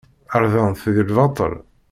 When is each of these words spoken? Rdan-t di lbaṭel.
Rdan-t 0.41 0.83
di 0.95 1.03
lbaṭel. 1.09 1.53